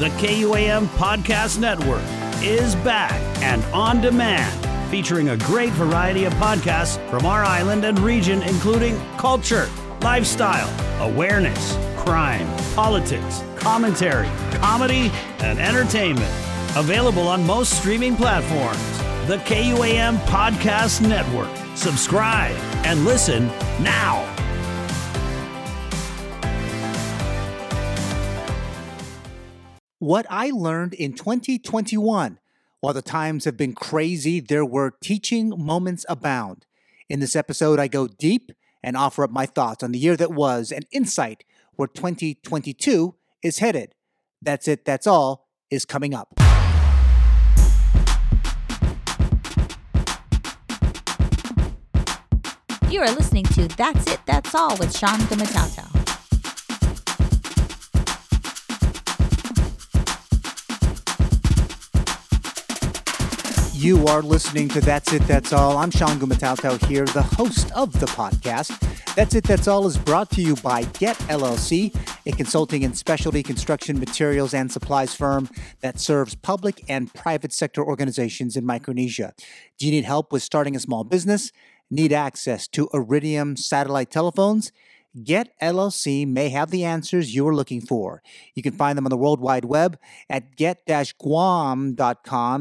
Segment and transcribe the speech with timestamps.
[0.00, 2.00] The KUAM Podcast Network
[2.42, 3.12] is back
[3.42, 8.98] and on demand, featuring a great variety of podcasts from our island and region, including
[9.18, 9.68] culture,
[10.00, 10.70] lifestyle,
[11.06, 16.32] awareness, crime, politics, commentary, comedy, and entertainment.
[16.76, 18.98] Available on most streaming platforms.
[19.28, 21.50] The KUAM Podcast Network.
[21.76, 22.56] Subscribe
[22.86, 23.48] and listen
[23.82, 24.24] now.
[30.00, 32.38] What I learned in 2021.
[32.80, 36.64] While the times have been crazy, there were teaching moments abound.
[37.10, 38.50] In this episode, I go deep
[38.82, 41.44] and offer up my thoughts on the year that was and insight
[41.76, 43.94] where 2022 is headed.
[44.40, 46.32] That's it, that's all is coming up.
[52.88, 55.89] You are listening to That's It, That's All with Sean Gumataotao.
[63.80, 65.78] You are listening to That's It, That's All.
[65.78, 68.78] I'm Sean Gumataotao here, the host of the podcast.
[69.14, 73.42] That's It, That's All is brought to you by Get LLC, a consulting and specialty
[73.42, 75.48] construction materials and supplies firm
[75.80, 79.32] that serves public and private sector organizations in Micronesia.
[79.78, 81.50] Do you need help with starting a small business?
[81.90, 84.72] Need access to Iridium satellite telephones?
[85.24, 88.22] Get LLC may have the answers you are looking for.
[88.54, 91.94] You can find them on the World Wide Web at get-guam.com.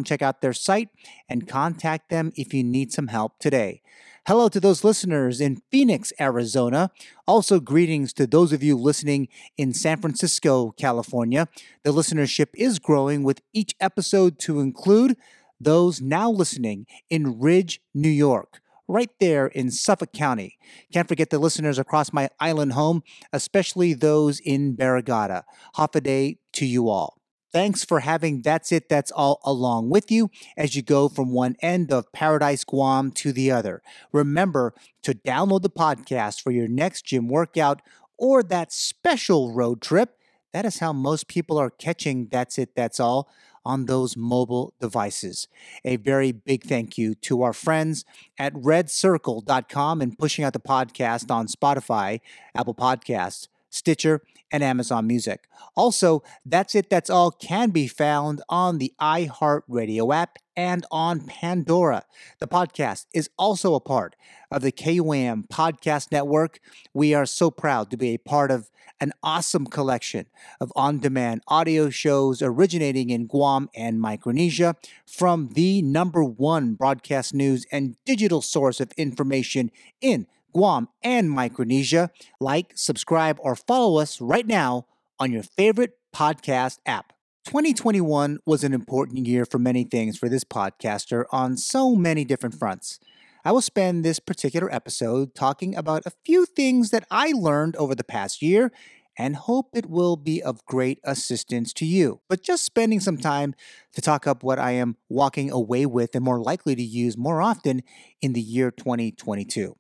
[0.04, 0.90] Check out their site
[1.30, 3.84] and contact them if you need some help today.
[4.26, 6.90] Hello to those listeners in Phoenix, Arizona.
[7.28, 11.48] Also, greetings to those of you listening in San Francisco, California.
[11.84, 15.18] The listenership is growing with each episode to include
[15.62, 20.58] those now listening in Ridge, New York right there in Suffolk County.
[20.92, 25.44] Can't forget the listeners across my island home, especially those in Barrigada.
[25.78, 27.20] Hafa adai to you all.
[27.54, 31.56] Thanks for having That's It, That's All along with you as you go from one
[31.62, 33.82] end of Paradise Guam to the other.
[34.12, 37.82] Remember to download the podcast for your next gym workout
[38.18, 40.16] or that special road trip.
[40.52, 43.30] That is how most people are catching That's It, That's All
[43.66, 45.48] on those mobile devices.
[45.86, 48.06] A very big thank you to our friends
[48.38, 52.20] at redcircle.com and pushing out the podcast on Spotify,
[52.56, 54.22] Apple Podcasts, Stitcher,
[54.52, 55.48] and Amazon Music.
[55.76, 62.04] Also, That's It, That's All can be found on the iHeartRadio app and on Pandora.
[62.40, 64.18] The podcast is also a part
[64.52, 66.60] of the KUAM Podcast Network.
[66.94, 70.26] We are so proud to be a part of an awesome collection
[70.60, 74.76] of on demand audio shows originating in Guam and Micronesia
[75.06, 79.72] from the number one broadcast news and digital source of information
[80.02, 82.12] in Guam and Micronesia.
[82.42, 84.88] Like, subscribe, or follow us right now
[85.20, 87.14] on your favorite podcast app.
[87.50, 92.54] 2021 was an important year for many things for this podcaster on so many different
[92.54, 93.00] fronts.
[93.44, 97.96] I will spend this particular episode talking about a few things that I learned over
[97.96, 98.72] the past year
[99.18, 102.22] and hope it will be of great assistance to you.
[102.30, 103.56] But just spending some time
[103.94, 107.42] to talk up what I am walking away with and more likely to use more
[107.42, 107.82] often
[108.22, 109.76] in the year 2022.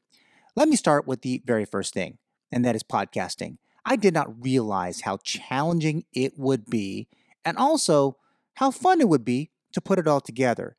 [0.56, 2.18] Let me start with the very first thing,
[2.52, 3.58] and that is podcasting.
[3.86, 7.08] I did not realize how challenging it would be
[7.46, 8.18] and also
[8.56, 10.76] how fun it would be to put it all together.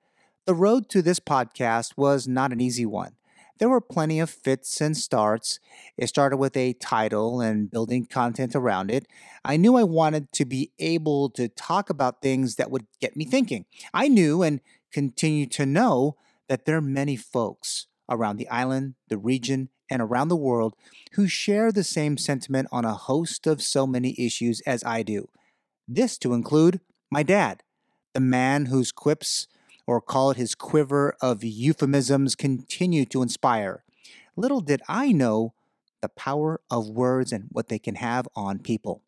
[0.47, 3.13] The road to this podcast was not an easy one.
[3.59, 5.61] There were plenty of fits and starts.
[5.99, 9.07] It started with a title and building content around it.
[9.45, 13.27] I knew I wanted to be able to talk about things that would get me
[13.27, 13.67] thinking.
[13.93, 14.61] I knew and
[14.93, 16.17] continue to know
[16.49, 20.75] that there are many folks around the island, the region, and around the world
[21.13, 25.29] who share the same sentiment on a host of so many issues as I do.
[25.93, 26.79] This to include
[27.11, 27.65] my dad,
[28.15, 29.49] the man whose quips
[29.89, 33.83] or call it his quiver of euphemisms, continue to inspire.
[34.37, 35.53] Little did I know
[36.01, 39.03] the power of words and what they can have on people.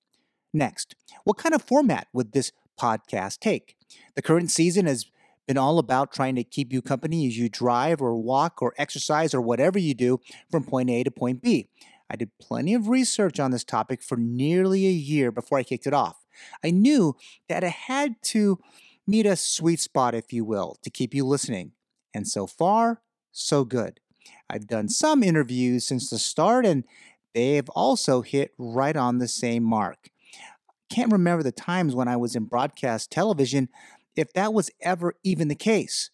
[0.52, 3.76] Next, what kind of format would this podcast take?
[4.16, 5.06] The current season has
[5.46, 9.32] been all about trying to keep you company as you drive or walk or exercise
[9.32, 10.18] or whatever you do
[10.50, 11.68] from point A to point B.
[12.10, 15.86] I did plenty of research on this topic for nearly a year before I kicked
[15.86, 16.21] it off.
[16.64, 17.16] I knew
[17.48, 18.58] that I had to
[19.06, 21.72] meet a sweet spot, if you will, to keep you listening.
[22.14, 23.02] And so far,
[23.32, 24.00] so good.
[24.48, 26.84] I've done some interviews since the start, and
[27.34, 30.10] they have also hit right on the same mark.
[30.90, 33.68] Can't remember the times when I was in broadcast television
[34.14, 36.10] if that was ever even the case.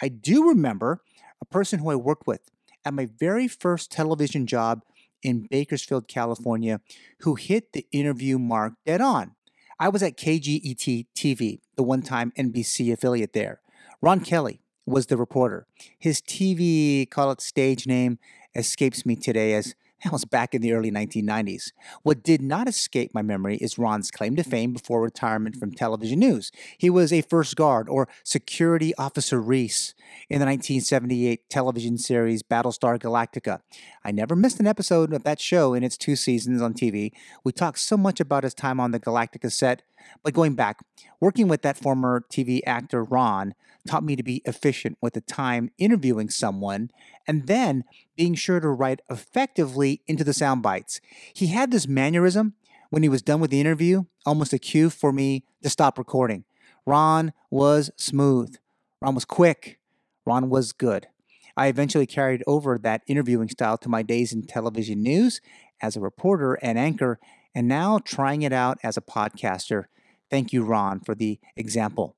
[0.00, 1.02] I do remember
[1.40, 2.40] a person who I worked with
[2.84, 4.82] at my very first television job
[5.22, 6.80] in Bakersfield, California,
[7.20, 9.32] who hit the interview mark dead on.
[9.78, 13.60] I was at KGET TV, the one time NBC affiliate there.
[14.00, 15.66] Ron Kelly was the reporter.
[15.98, 18.18] His TV, call it stage name,
[18.54, 21.72] escapes me today as that was back in the early 1990s.
[22.02, 24.50] What did not escape my memory is Ron's claim to mm.
[24.50, 26.50] fame before retirement from television news.
[26.78, 29.94] He was a first guard or security officer Reese
[30.28, 33.60] in the 1978 television series Battlestar Galactica.
[34.04, 37.12] I never missed an episode of that show in its two seasons on TV.
[37.44, 39.82] We talked so much about his time on the Galactica set,
[40.22, 40.80] but going back,
[41.20, 43.54] working with that former TV actor Ron
[43.86, 46.90] taught me to be efficient with the time interviewing someone
[47.26, 47.84] and then
[48.16, 51.00] being sure to write effectively into the sound bites.
[51.32, 52.54] He had this mannerism
[52.90, 56.44] when he was done with the interview, almost a cue for me to stop recording.
[56.86, 58.56] Ron was smooth.
[59.00, 59.78] Ron was quick.
[60.24, 61.08] Ron was good.
[61.56, 65.40] I eventually carried over that interviewing style to my days in television news
[65.80, 67.18] as a reporter and anchor,
[67.54, 69.84] and now trying it out as a podcaster.
[70.30, 72.16] Thank you, Ron, for the example.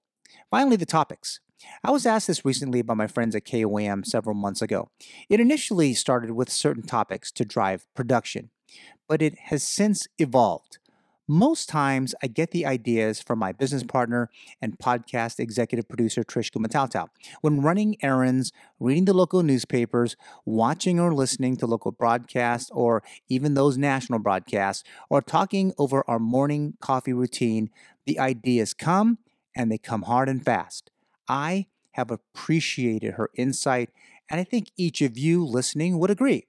[0.50, 1.40] Finally, the topics.
[1.82, 4.90] I was asked this recently by my friends at KUAM several months ago.
[5.28, 8.50] It initially started with certain topics to drive production,
[9.08, 10.78] but it has since evolved.
[11.26, 13.88] Most times, I get the ideas from my business mm-hmm.
[13.88, 14.29] partner
[14.61, 17.09] and podcast executive producer, Trish Gumataotao.
[17.41, 23.55] When running errands, reading the local newspapers, watching or listening to local broadcasts, or even
[23.55, 27.71] those national broadcasts, or talking over our morning coffee routine,
[28.05, 29.17] the ideas come
[29.56, 30.91] and they come hard and fast.
[31.26, 33.88] I have appreciated her insight,
[34.31, 36.49] and I think each of you listening would agree.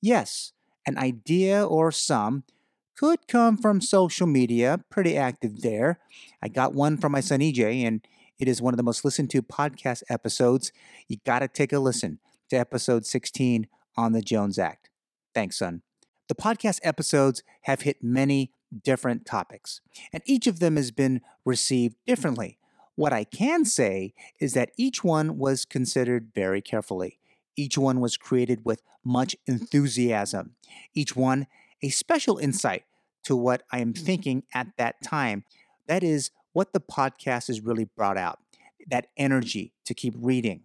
[0.00, 0.54] Yes,
[0.86, 2.44] an idea or some
[2.96, 5.98] could come from social media, pretty active there.
[6.42, 8.06] I got one from my son EJ, and
[8.38, 10.72] it is one of the most listened to podcast episodes.
[11.08, 12.18] You got to take a listen
[12.50, 14.90] to episode 16 on the Jones Act.
[15.34, 15.82] Thanks, son.
[16.28, 18.52] The podcast episodes have hit many
[18.82, 19.80] different topics,
[20.12, 22.58] and each of them has been received differently.
[22.96, 27.18] What I can say is that each one was considered very carefully.
[27.56, 30.54] Each one was created with much enthusiasm.
[30.94, 31.46] Each one
[31.82, 32.84] a special insight
[33.24, 34.04] to what I am mm-hmm.
[34.04, 35.44] thinking at that time.
[35.86, 38.38] That is what the podcast has really brought out
[38.88, 40.62] that energy to keep reading,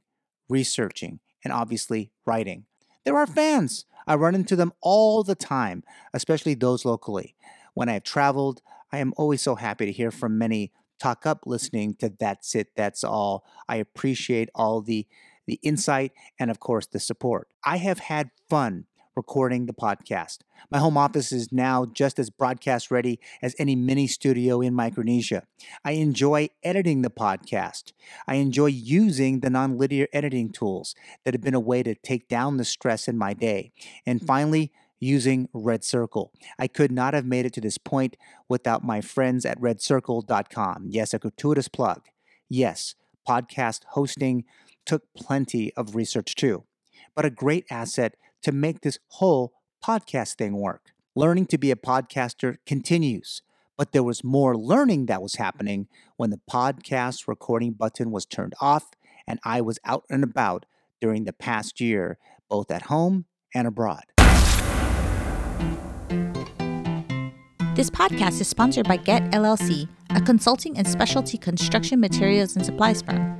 [0.50, 2.66] researching, and obviously writing.
[3.06, 3.34] There are mm-hmm.
[3.34, 3.86] fans.
[4.08, 5.84] I run into them all the time,
[6.14, 7.36] especially those locally.
[7.74, 8.62] When I have traveled,
[8.92, 12.70] I am always so happy to hear from many talk up listening to That's It,
[12.76, 13.46] That's All.
[13.68, 15.08] I appreciate all the
[15.48, 17.48] the insight and of course the support.
[17.66, 18.86] I have had fun
[19.16, 20.40] recording the podcast.
[20.72, 25.44] My home office is now just as broadcast ready as any mini studio in Micronesia.
[25.84, 27.94] I enjoy editing the podcast.
[28.28, 30.96] I enjoy using the nonlinear editing tools
[31.26, 33.72] that have been a way to take down the stress in my day.
[34.06, 36.32] And finally, using Red Circle.
[36.58, 38.18] I could not have made it to this point
[38.48, 40.88] without my friends at redcircle.com.
[40.90, 42.02] Yes, a gratuitous plug.
[42.50, 42.96] Yes,
[43.28, 44.44] podcast hosting
[44.86, 46.64] took plenty of research too,
[47.16, 49.54] but a great asset to make this whole
[49.84, 50.92] podcast thing work.
[51.16, 53.42] Learning to be a podcaster continues,
[53.78, 55.88] but there was more learning that was happening
[56.18, 58.92] when the podcast recording button was turned off
[59.28, 60.66] and I was out and about
[61.00, 62.18] during the past year,
[62.50, 64.04] both at home and abroad.
[67.76, 73.02] This podcast is sponsored by Get LLC, a consulting and specialty construction materials and supplies
[73.02, 73.40] firm.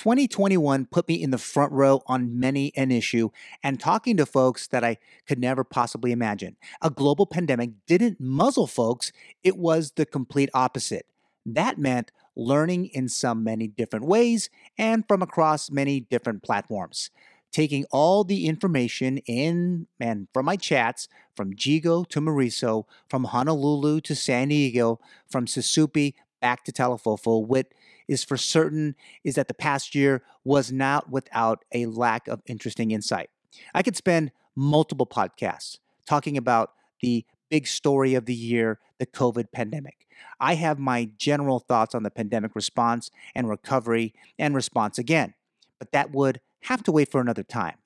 [0.00, 3.28] 2021 put me in the front row on many an issue
[3.62, 4.96] and talking to folks that I
[5.28, 6.56] could never possibly imagine.
[6.80, 9.12] A global pandemic didn't muzzle folks,
[9.44, 11.04] it was the complete opposite.
[11.44, 17.10] That meant learning in some many different ways and from across many different platforms.
[17.52, 24.00] Taking all the information in and from my chats from Yigo to Merizo, from Honolulu
[24.00, 27.66] to San Diego, from Susupe back to Talofofo with
[28.10, 32.90] is for certain is that the past year was not without a lack of interesting
[32.90, 33.30] insight.
[33.72, 39.52] I could spend multiple podcasts talking about the big story of the year, the COVID
[39.52, 40.08] pandemic.
[40.40, 45.34] I have my general thoughts on the pandemic response and recovery and response again,
[45.78, 47.76] but that would have to wait for another time.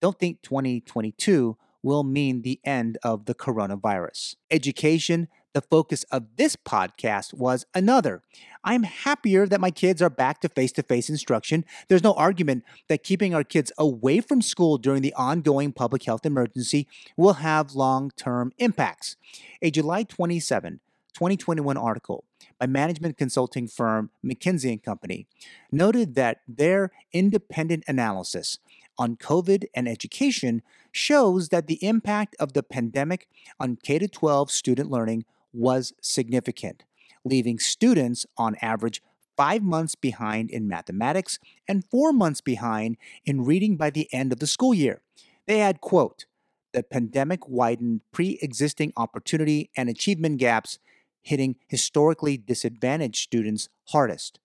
[0.00, 4.36] Don't think 2022 will mean the end of the coronavirus.
[4.50, 8.22] Education, The focus of this podcast was another.
[8.64, 11.64] I'm happier that my kids are back to face to face instruction.
[11.86, 16.26] There's no argument that keeping our kids away from school during the ongoing public health
[16.26, 19.14] emergency will have long term impacts.
[19.62, 20.80] A July 27,
[21.14, 22.24] 2021 article
[22.58, 25.28] by management consulting firm McKinsey and Company
[25.70, 28.58] noted that their independent analysis
[28.98, 33.28] on COVID and education shows that the impact of the pandemic
[33.60, 36.84] on K 12 student learning was significant,
[37.24, 39.00] leaving students on average
[39.36, 44.38] five months behind in mathematics and four months behind in reading by the end of
[44.38, 45.00] the school year.
[45.46, 46.26] They had, quote,
[46.72, 50.78] the pandemic widened pre existing opportunity and achievement gaps,
[51.22, 54.40] hitting historically disadvantaged students hardest.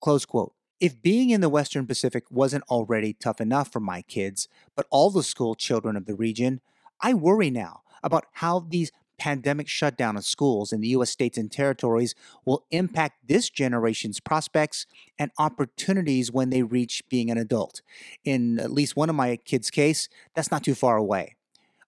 [0.00, 0.54] Close quote.
[0.80, 5.10] If being in the Western Pacific wasn't already tough enough for my kids, but all
[5.10, 6.60] the school children of the region,
[7.00, 11.10] I worry now about how these pandemic shutdown of schools in the U.S.
[11.10, 12.14] states and territories
[12.44, 14.86] will impact this generation's prospects
[15.18, 17.82] and opportunities when they reach being an adult.
[18.24, 21.36] In at least one of my kids' case, that's not too far away.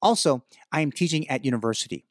[0.01, 2.05] Also, I am teaching at university,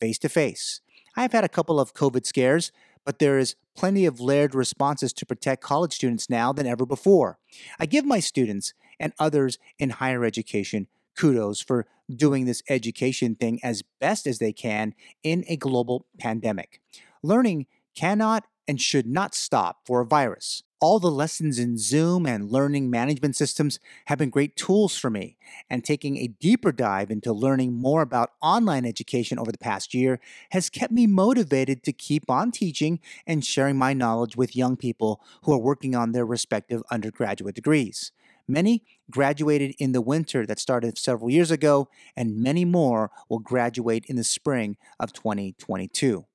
[0.00, 0.80] face to face.
[1.16, 2.70] I've had a couple of COVID scares,
[3.04, 7.38] but there is plenty of layered responses to protect college students now than ever before.
[7.78, 10.86] I give my students and others in higher education
[11.16, 11.86] kudos for
[12.16, 16.80] doing this education thing as best as they can in a global pandemic.
[17.22, 20.62] Learning cannot and should not stop for a virus.
[20.80, 25.36] All the lessons in Zoom and learning management systems have been great tools for me,
[25.68, 30.20] and taking a deeper dive into learning more about online education over the past year
[30.52, 35.20] has kept me motivated to keep on teaching and sharing my knowledge with young people
[35.42, 38.12] who are working on their respective undergraduate degrees.
[38.50, 44.04] Many graduated in the winter that started several years ago, and many more will graduate
[44.08, 46.26] in the spring of 2022.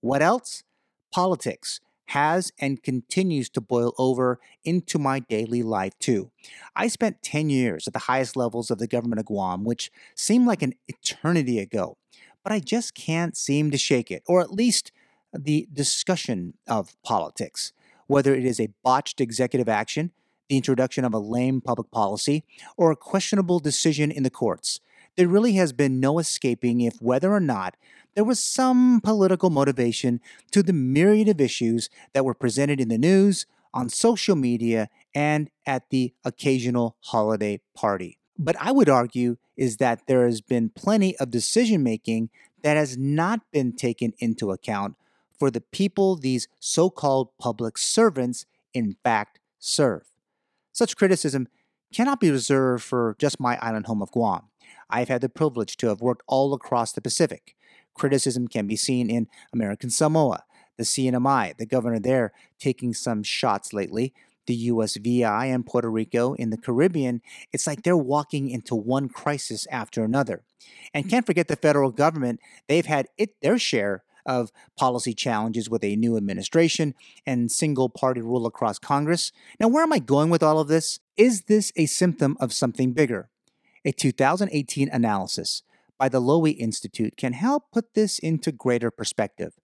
[0.00, 0.64] What else?
[1.12, 6.30] Politics has and continues to boil over into my daily life too.
[6.74, 10.46] I spent 10 years at the highest levels of the government of Guam, which seemed
[10.46, 11.98] like an eternity ago,
[12.42, 14.92] but I just can't seem to shake it, or at least
[15.32, 17.72] the discussion of politics.
[18.06, 20.12] Whether it is a botched executive action,
[20.48, 22.44] the introduction of a lame public policy,
[22.76, 24.80] or a questionable decision in the courts.
[25.16, 27.76] There really has been no escaping if whether or not
[28.14, 30.20] there was some political motivation
[30.52, 35.50] to the myriad of issues that were presented in the news, on social media, and
[35.66, 38.18] at the occasional holiday party.
[38.38, 42.30] But I would argue is that there has been plenty of decision making
[42.62, 44.96] that has not been taken into account
[45.38, 50.02] for the people these so called public servants in fact serve.
[50.74, 51.46] Such criticism
[51.94, 54.48] cannot be reserved for just my island home of Guam.
[54.90, 57.54] I've had the privilege to have worked all across the Pacific.
[57.94, 60.42] Criticism can be seen in American Samoa,
[60.76, 64.12] the CNMI, the governor there taking some shots lately,
[64.46, 67.22] the USVI and Puerto Rico in the Caribbean.
[67.52, 70.42] It's like they're walking into one crisis after another.
[70.92, 75.84] And can't forget the federal government, they've had it their share of policy challenges with
[75.84, 76.94] a new administration
[77.26, 79.32] and single party rule across Congress.
[79.60, 81.00] Now, where am I going with all of this?
[81.16, 83.28] Is this a symptom of something bigger?
[83.84, 85.62] A 2018 analysis
[85.98, 89.54] by the Lowy Institute can help put this into greater perspective.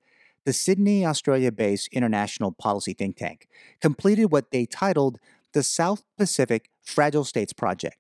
[0.44, 3.46] The Sydney, Australia based international policy think tank
[3.80, 5.18] completed what they titled
[5.52, 8.00] the South Pacific Fragile States Project.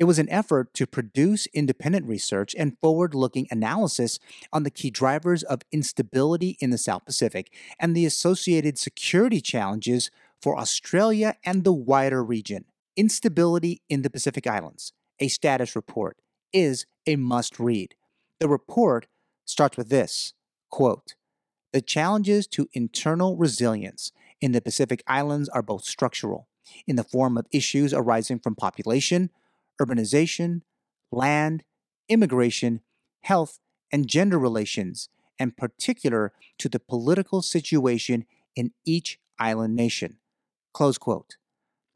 [0.00, 4.18] It was an effort to produce independent research and forward looking analysis
[4.50, 10.10] on the key drivers of instability in the South Pacific and the associated security challenges
[10.40, 12.64] for Australia and the wider region.
[12.96, 16.16] Instability in the Pacific Islands, a status report,
[16.50, 17.94] is a must read.
[18.38, 19.06] The report
[19.44, 20.32] starts with this
[20.70, 21.14] quote,
[21.74, 26.48] The challenges to internal resilience in the Pacific Islands are both structural,
[26.86, 29.28] in the form of issues arising from population,
[29.80, 30.62] urbanization,
[31.10, 31.64] land,
[32.08, 32.80] immigration,
[33.22, 33.58] health,
[33.92, 35.08] and gender relations,
[35.38, 40.18] and particular to the political situation in each island nation.
[40.72, 41.36] Close quote.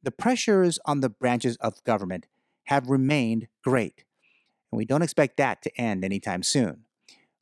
[0.03, 2.26] The pressures on the branches of government
[2.64, 4.05] have remained great,
[4.73, 6.85] and we don't expect that to end anytime soon.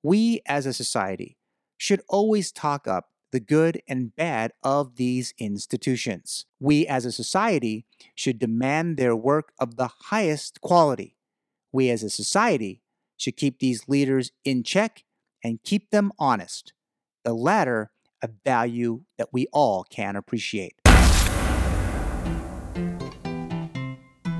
[0.02, 1.36] We as a society
[1.76, 6.46] should always talk up the good and bad of these institutions.
[6.60, 11.16] We as a society should demand their work of the highest quality.
[11.72, 12.82] We as a society
[13.16, 15.04] should keep these leaders in check
[15.42, 16.74] and keep them honest.
[17.24, 17.90] The latter,
[18.22, 20.74] a value that we all can appreciate.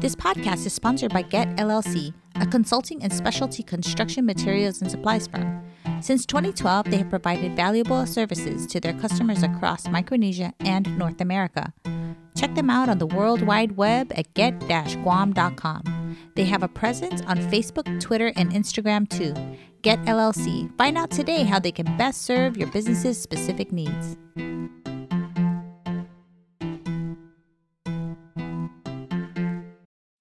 [0.00, 5.28] This podcast is sponsored by Get LLC, a consulting and specialty construction materials and supplies
[5.28, 5.64] firm.
[6.00, 11.72] Since 2012, they have provided valuable services to their customers across Micronesia and North America.
[12.36, 16.16] Check them out on the World Wide Web at get-guam.com.
[16.34, 19.34] They have a presence on Facebook, Twitter, and Instagram too.
[19.82, 20.76] Get LLC.
[20.78, 24.16] Find out today how they can best serve your business's specific needs.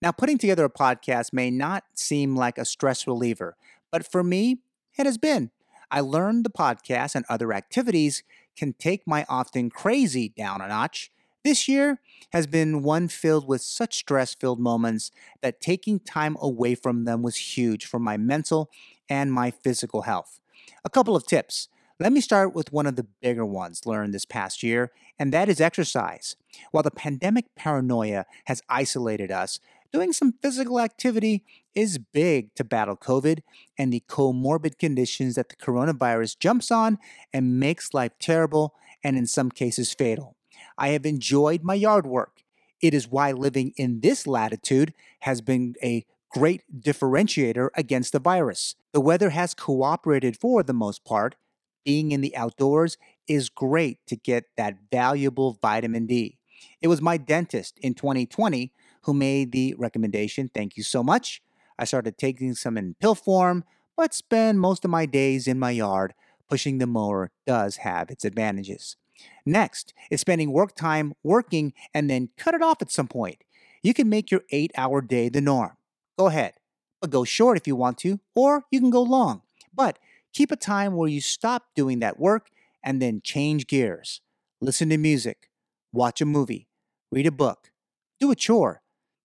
[0.01, 3.55] Now, putting together a podcast may not seem like a stress reliever,
[3.91, 4.57] but for me,
[4.97, 5.51] it has been.
[5.89, 8.23] I learned the podcast and other activities
[8.55, 11.11] can take my often crazy down a notch.
[11.43, 11.99] This year
[12.33, 17.23] has been one filled with such stress filled moments that taking time away from them
[17.23, 18.69] was huge for my mental
[19.09, 20.39] and my physical health.
[20.85, 21.67] A couple of tips.
[21.99, 25.49] Let me start with one of the bigger ones learned this past year, and that
[25.49, 26.35] is exercise.
[26.71, 29.59] While the pandemic paranoia has isolated us,
[29.91, 31.43] doing some physical activity
[31.75, 33.39] is big to battle COVID
[33.77, 36.97] and the comorbid conditions that the coronavirus jumps on
[37.33, 40.35] and makes life terrible and in some cases fatal.
[40.77, 42.41] I have enjoyed my yard work.
[42.81, 48.75] It is why living in this latitude has been a great differentiator against the virus.
[48.93, 51.35] The weather has cooperated for the most part.
[51.83, 56.37] Being in the outdoors is great to get that valuable vitamin D.
[56.81, 58.71] It was my dentist in 2020
[59.03, 60.49] who made the recommendation.
[60.53, 61.41] Thank you so much.
[61.77, 63.63] I started taking some in pill form,
[63.97, 66.13] but spend most of my days in my yard.
[66.49, 68.97] Pushing the mower does have its advantages.
[69.45, 73.43] Next is spending work time working and then cut it off at some point.
[73.83, 75.77] You can make your eight hour day the norm.
[76.17, 76.53] Go ahead,
[76.99, 79.41] but go short if you want to, or you can go long.
[79.73, 79.97] But
[80.33, 82.49] keep a time where you stop doing that work
[82.83, 84.21] and then change gears.
[84.59, 85.49] Listen to music,
[85.91, 86.67] watch a movie,
[87.11, 87.71] read a book,
[88.19, 88.81] do a chore,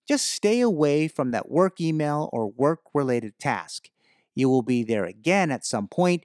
[0.07, 3.91] just stay away from that work email or work related task.
[4.35, 6.25] You will be there again at some point.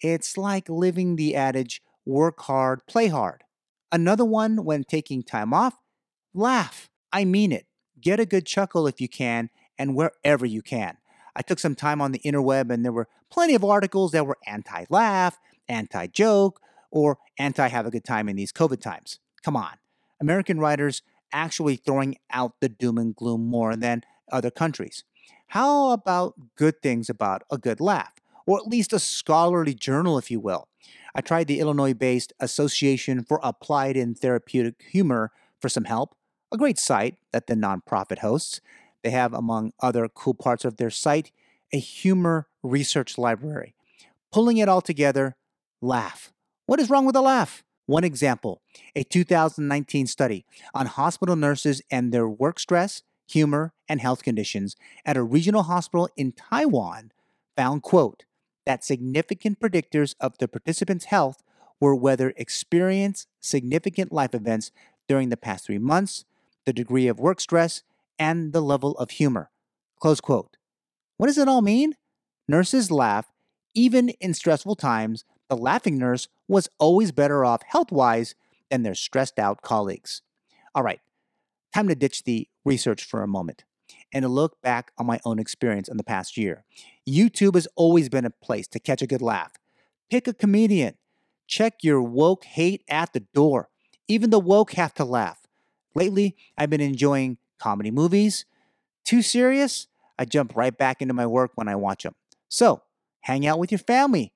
[0.00, 3.44] It's like living the adage work hard, play hard.
[3.90, 5.74] Another one when taking time off,
[6.34, 6.90] laugh.
[7.12, 7.66] I mean it.
[8.00, 10.96] Get a good chuckle if you can and wherever you can.
[11.36, 14.38] I took some time on the interweb and there were plenty of articles that were
[14.46, 19.18] anti laugh, anti joke, or anti have a good time in these COVID times.
[19.42, 19.74] Come on.
[20.20, 25.04] American writers actually throwing out the doom and gloom more than other countries.
[25.48, 28.12] How about good things about a good laugh,
[28.46, 30.68] or at least a scholarly journal, if you will?
[31.14, 36.14] I tried the Illinois based Association for Applied and Therapeutic Humor for some help,
[36.50, 38.60] a great site that the nonprofit hosts.
[39.02, 41.32] They have, among other cool parts of their site,
[41.72, 43.74] a humor research library.
[44.30, 45.36] Pulling it all together,
[45.80, 46.32] laugh.
[46.66, 47.62] What is wrong with a laugh?
[47.86, 48.62] One example
[48.94, 55.16] a 2019 study on hospital nurses and their work stress, humor, and health conditions at
[55.16, 57.12] a regional hospital in Taiwan
[57.56, 58.24] found, quote,
[58.64, 61.42] that significant predictors of the participants' health
[61.80, 64.70] were whether experience significant life events
[65.08, 66.24] during the past three months,
[66.64, 67.82] the degree of work stress,
[68.18, 69.50] and the level of humor.
[69.98, 70.56] Close quote.
[71.16, 71.94] What does it all mean?
[72.46, 73.26] Nurses laugh
[73.74, 78.34] even in stressful times the laughing nurse was always better off health wise
[78.70, 80.22] than their stressed out colleagues.
[80.74, 81.00] All right,
[81.74, 83.64] time to ditch the research for a moment
[84.14, 86.64] and to look back on my own experience in the past year.
[87.06, 89.52] YouTube has always been a place to catch a good laugh.
[90.10, 90.94] Pick a comedian.
[91.46, 93.68] Check your woke hate at the door.
[94.08, 95.46] Even the woke have to laugh.
[95.94, 98.46] Lately, I've been enjoying comedy movies.
[99.04, 99.86] Too serious?
[100.18, 102.14] I jump right back into my work when I watch them.
[102.48, 102.84] So,
[103.20, 104.31] hang out with your family.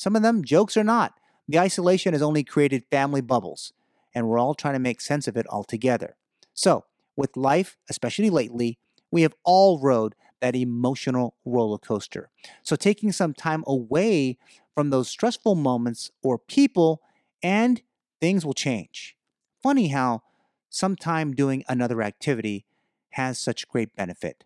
[0.00, 3.74] Some of them, jokes or not, the isolation has only created family bubbles,
[4.14, 6.16] and we're all trying to make sense of it all together.
[6.54, 6.86] So,
[7.16, 8.78] with life, especially lately,
[9.10, 12.30] we have all rode that emotional roller coaster.
[12.62, 14.38] So, taking some time away
[14.74, 17.02] from those stressful moments or people,
[17.42, 17.82] and
[18.22, 19.18] things will change.
[19.62, 20.22] Funny how
[20.70, 22.64] sometime doing another activity
[23.10, 24.44] has such great benefit.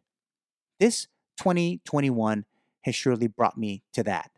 [0.81, 2.45] This 2021
[2.81, 4.33] has surely brought me to that.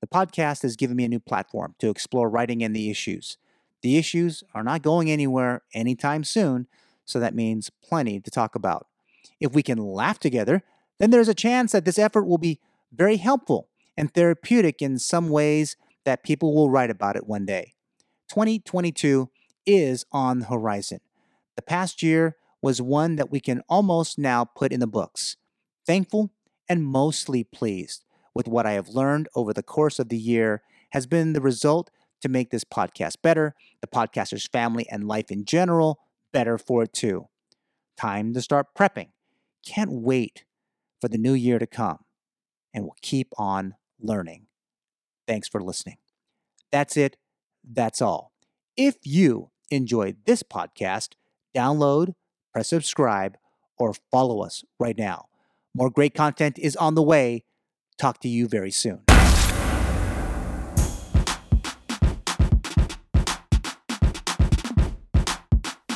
[0.00, 3.36] The podcast has given me a new platform to explore writing and the issues.
[3.82, 6.66] The issues are not going anywhere anytime soon,
[7.04, 8.86] so that means plenty to talk about.
[9.40, 10.62] If we can laugh together,
[10.98, 12.60] then there's a chance that this effort will be
[12.92, 17.74] very helpful and therapeutic in some ways that people will write about it one day.
[18.28, 19.30] 2022
[19.66, 21.00] is on the horizon.
[21.56, 25.36] The past year was one that we can almost now put in the books.
[25.86, 26.30] Thankful
[26.68, 28.04] and mostly pleased
[28.38, 31.90] with what I have learned over the course of the year has been the result
[32.20, 35.98] to make this podcast better, the podcaster's family and life in general
[36.32, 37.26] better for it too.
[37.96, 39.08] Time to start prepping.
[39.66, 40.44] Can't wait
[41.00, 41.98] for the new year to come.
[42.72, 44.46] And we'll keep on learning.
[45.26, 45.96] Thanks for listening.
[46.70, 47.16] That's it.
[47.68, 48.30] That's all.
[48.76, 51.14] If you enjoyed this podcast,
[51.56, 52.14] download,
[52.52, 53.36] press subscribe,
[53.78, 55.26] or follow us right now.
[55.74, 57.42] More great content is on the way.
[57.98, 59.00] Talk to you very soon.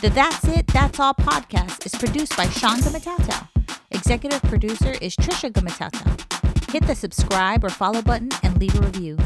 [0.00, 3.48] The That's It, That's All podcast is produced by Sean Gumataotao.
[3.92, 6.72] Executive producer is Trisha Gumataotao.
[6.72, 9.16] Hit the subscribe or follow button and leave a review.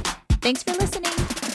[0.42, 1.45] Thanks for listening.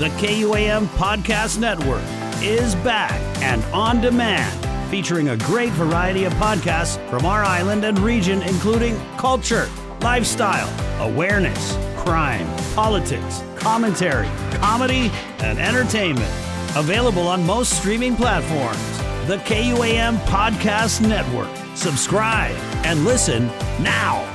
[0.00, 2.02] The KUAM Podcast Network
[2.42, 7.98] is back and on demand, featuring a great variety of podcasts from our island and
[7.98, 9.68] region, including culture,
[10.00, 10.70] lifestyle,
[11.06, 15.10] awareness, crime, politics, commentary, comedy,
[15.40, 16.32] and entertainment.
[16.76, 18.96] Available on most streaming platforms.
[19.28, 21.50] The KUAM Podcast Network.
[21.76, 23.48] Subscribe and listen
[23.82, 24.29] now.